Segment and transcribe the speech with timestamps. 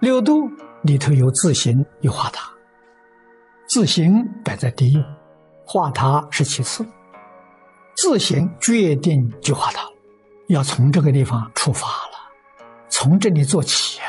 [0.00, 0.50] 六度
[0.82, 2.50] 里头有自行，有化塔，
[3.68, 5.04] 自行摆在第一，
[5.66, 6.86] 化塔是其次，
[7.94, 9.86] 自行决定就化他，
[10.48, 14.08] 要从这个地方出发了，从这里做起啊。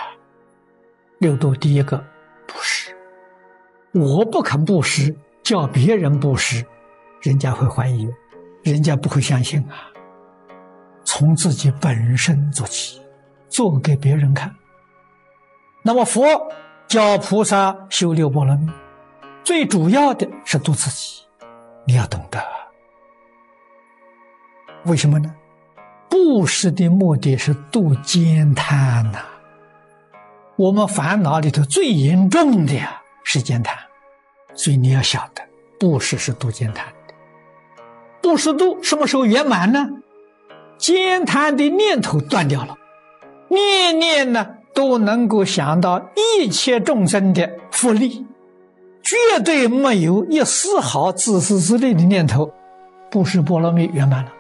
[1.20, 1.98] 六度第一个
[2.48, 2.96] 布施，
[3.94, 6.66] 我不肯布施，叫别人布施，
[7.22, 8.08] 人家会怀疑，
[8.64, 9.91] 人家不会相信啊。
[11.22, 13.00] 从自己本身做起，
[13.48, 14.52] 做给别人看。
[15.84, 16.52] 那么佛
[16.88, 18.68] 教菩萨修六波罗蜜，
[19.44, 21.22] 最主要的是度自己，
[21.86, 22.44] 你要懂得。
[24.86, 25.32] 为什么呢？
[26.10, 29.20] 布施的目的是度奸贪呐。
[30.56, 33.78] 我们烦恼里头最严重的呀是奸贪，
[34.56, 35.44] 所以你要晓得，
[35.80, 37.14] 布施是度奸贪的。
[38.24, 39.88] 布施度什么时候圆满呢？
[40.82, 42.76] 奸贪的念头断掉了，
[43.48, 44.58] 念念呢？
[44.74, 48.26] 都能够想到一切众生的福利，
[49.04, 52.54] 绝对没有一丝毫自私自利的念头，
[53.10, 54.32] 不是波罗蜜圆满了，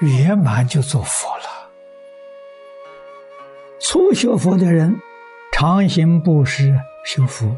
[0.00, 1.44] 圆满就做佛了。
[3.78, 4.98] 初学佛的人，
[5.52, 7.54] 常行布施修福，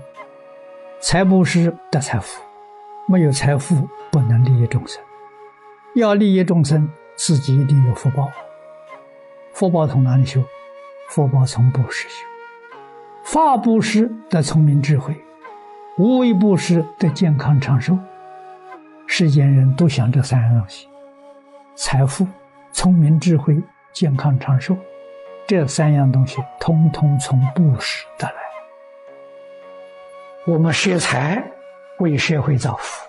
[1.00, 2.42] 财布施得财富，
[3.06, 5.00] 没有财富不能利益众生，
[5.94, 8.30] 要利益众生，自己一定有福报，
[9.52, 10.42] 福报从哪里修？
[11.08, 12.24] 福报从布施修，
[13.22, 15.14] 法布施得聪明智慧，
[15.98, 17.98] 无为布施得健康长寿。
[19.06, 20.88] 世间人都想这三样东西：
[21.74, 22.26] 财富、
[22.72, 23.60] 聪明智慧、
[23.92, 24.76] 健康长寿。
[25.46, 28.34] 这三样东西通通从布施得来。
[30.46, 31.44] 我们舍财
[31.98, 33.06] 为社会造福，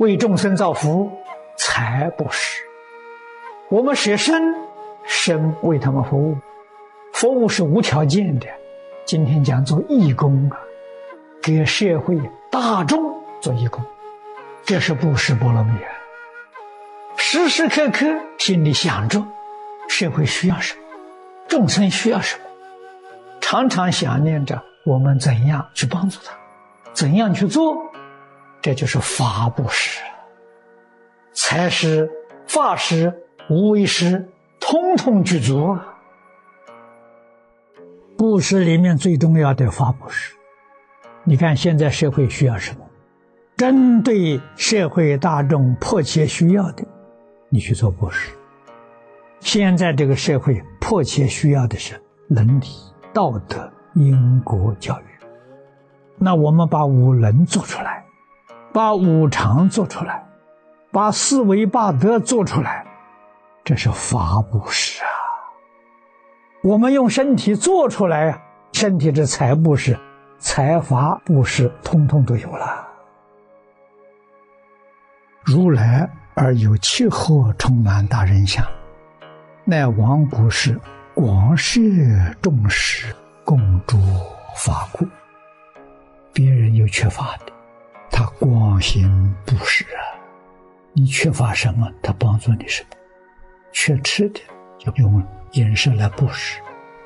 [0.00, 1.10] 为众生造福，
[1.56, 2.60] 财布施；
[3.72, 4.54] 我们舍身，
[5.02, 6.36] 身为他们服务。
[7.14, 8.46] 服务是无条件的，
[9.06, 10.58] 今天讲做义工啊，
[11.42, 13.02] 给社会大众
[13.40, 13.82] 做义工，
[14.62, 15.88] 这是布施波罗蜜啊。
[17.16, 19.24] 时时刻刻心里想着
[19.88, 20.82] 社会需要什么，
[21.48, 22.44] 众生需要什么，
[23.40, 26.34] 常常想念着我们怎样去帮助他，
[26.92, 27.74] 怎样去做，
[28.60, 30.02] 这就是法布施。
[31.32, 32.10] 财施、
[32.46, 33.10] 法施、
[33.48, 34.28] 无为师，
[34.60, 35.86] 通通具足啊。
[38.16, 40.34] 布施里面最重要的法布施，
[41.24, 42.78] 你看现在社会需要什么？
[43.56, 46.84] 针对社会大众迫切需要的，
[47.48, 48.32] 你去做布施。
[49.40, 52.66] 现在这个社会迫切需要的是伦理、
[53.12, 55.04] 道德、因果教育。
[56.16, 58.04] 那我们把五伦做出来，
[58.72, 60.24] 把五常做出来，
[60.92, 62.81] 把四维八德做出来，
[63.64, 65.08] 这是法布施啊。
[66.62, 68.42] 我们用身体做出来呀，
[68.72, 69.98] 身体的财布施、
[70.38, 72.88] 财法布施，通通都有了。
[75.44, 78.64] 如来而有气候充满大人相，
[79.64, 80.80] 乃王古时
[81.14, 81.80] 广设
[82.40, 83.98] 众施，共诸
[84.56, 85.04] 法故。
[86.32, 87.52] 别人有缺乏的，
[88.10, 90.02] 他广行布施啊。
[90.94, 92.88] 你缺乏什么，他帮助你什么。
[93.72, 94.40] 缺吃的，
[94.78, 95.22] 就用。
[95.54, 96.62] 饮食来布施，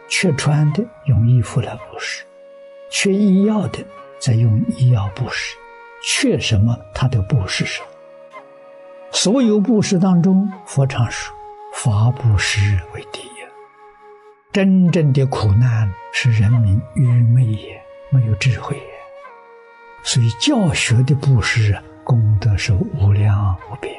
[0.09, 2.25] 缺穿的用衣服来布施，
[2.89, 3.85] 缺医药的
[4.21, 5.57] 再用医药布施，
[6.01, 7.89] 缺什么他都布施什么。
[9.11, 11.35] 所有布施当中，佛常说
[11.75, 12.61] 法布施
[12.95, 13.31] 为第一。
[14.53, 18.85] 真正的苦难是人民愚昧也，没有智慧也。
[20.05, 23.93] 所以教学的布施功德是无量无边。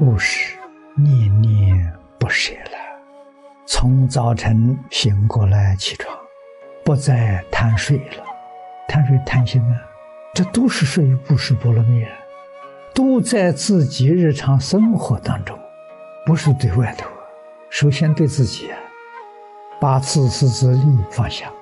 [0.00, 0.56] 故事
[0.96, 1.92] 念念。
[2.18, 2.78] 不舍了，
[3.66, 6.16] 从早晨醒过来起床，
[6.82, 8.24] 不再贪睡了，
[8.88, 9.76] 贪睡贪心啊，
[10.34, 12.02] 这都是属于不施波罗蜜，
[12.94, 15.58] 都在自己日常生活当中，
[16.24, 17.06] 不是对外头，
[17.68, 18.78] 首先对自己啊，
[19.78, 21.52] 把自私自利放下，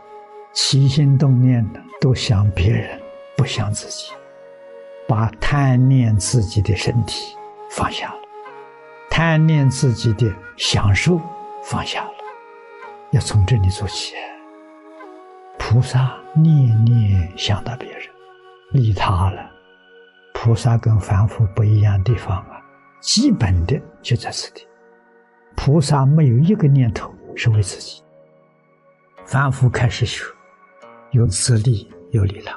[0.53, 3.01] 起心动念的都想别人，
[3.37, 4.13] 不想自己，
[5.09, 7.37] 把贪念自己的身体
[7.69, 8.15] 放下。
[9.19, 11.21] 贪念自己的享受
[11.65, 12.11] 放下了，
[13.11, 14.15] 要从这里做起。
[15.59, 18.03] 菩萨念念想到别人，
[18.71, 19.51] 利他了。
[20.33, 22.63] 菩萨跟凡夫不一样的地方啊，
[23.01, 24.65] 基本的就在此地。
[25.57, 28.01] 菩萨没有一个念头是为自己。
[29.27, 30.25] 凡夫开始学，
[31.11, 32.57] 有自利有利他，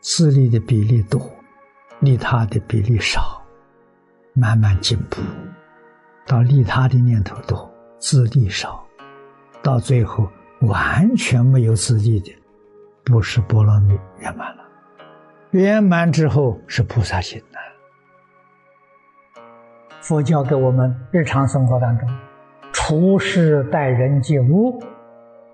[0.00, 1.20] 自利的比例多，
[1.98, 3.42] 利他的比例少，
[4.34, 5.20] 慢慢进步。
[6.26, 7.68] 到利他的念头多，
[7.98, 8.86] 自利少，
[9.62, 10.28] 到最后
[10.60, 12.36] 完全没有自利的，
[13.04, 14.62] 不是波罗蜜圆满了。
[15.50, 17.58] 圆满之后是菩萨心呐。
[20.00, 22.08] 佛教给我们日常生活当中，
[22.72, 24.82] 处事待人接物，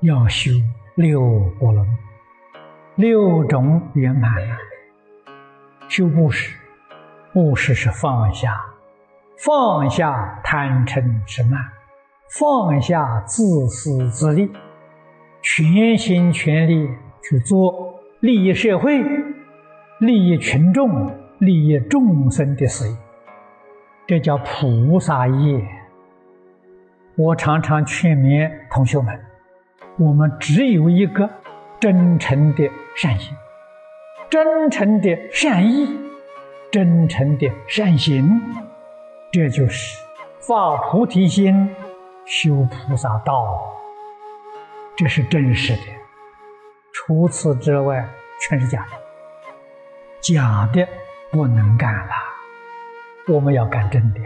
[0.00, 0.50] 要修
[0.94, 1.20] 六
[1.58, 1.90] 波罗蜜，
[2.96, 4.58] 六种圆满啊。
[5.88, 6.56] 修布施，
[7.32, 8.60] 布施是放下，
[9.46, 11.62] 放下贪嗔痴慢，
[12.36, 14.50] 放下自私自利，
[15.40, 16.88] 全心全力
[17.22, 19.00] 去做利益社会、
[20.00, 22.96] 利益群众、利益众生的事业。
[24.04, 25.64] 这叫菩萨业。
[27.16, 29.16] 我常常劝勉同学们：
[29.96, 31.30] 我们只有一个
[31.78, 33.32] 真诚的善心、
[34.28, 35.96] 真诚的善意、
[36.72, 38.40] 真诚的善行，
[39.32, 39.98] 这就是
[40.40, 41.74] 发菩提心、
[42.24, 43.60] 修菩萨道。
[44.96, 45.82] 这是真实的，
[46.92, 48.08] 除此之外
[48.40, 48.96] 全是假的。
[50.20, 50.88] 假的
[51.30, 52.12] 不能干了。
[53.28, 54.20] 我们要干真的！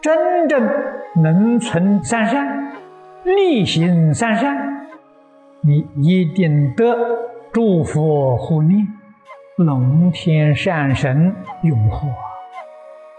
[0.00, 0.68] 真正
[1.16, 2.72] 能存三善、
[3.24, 4.88] 力行三善，
[5.60, 6.96] 你一定得
[7.52, 8.88] 诸佛护念、
[9.56, 12.31] 龙天善神拥护啊！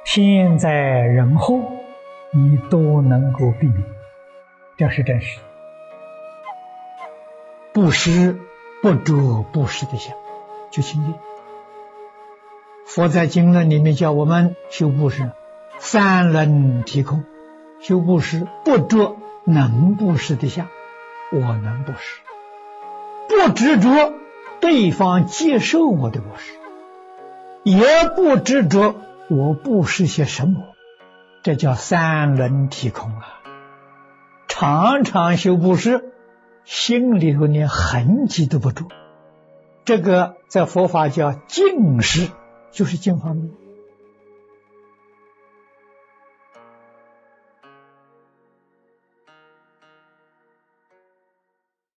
[0.06, 1.62] 天灾人祸，
[2.32, 3.84] 你都能够避免，
[4.78, 5.40] 这是真实。
[7.72, 8.38] 布施
[8.82, 10.14] 不着布施的相，
[10.70, 11.16] 就清净。
[12.86, 15.32] 佛在经论里面叫我们修布施，
[15.80, 17.24] 三轮体空，
[17.80, 19.16] 修布施不着
[19.46, 20.68] 能布施的相，
[21.32, 22.22] 我能布施，
[23.30, 24.14] 不执着
[24.60, 26.54] 对方接受我的布施，
[27.64, 27.86] 也
[28.16, 28.96] 不执着
[29.36, 30.64] 我布施些什么，
[31.42, 33.42] 这叫三轮体空啊！
[34.48, 36.14] 常常修布施，
[36.66, 38.88] 心里头连痕迹都不住，
[39.86, 42.30] 这个在佛法叫净施。
[42.72, 43.52] 就是净方面。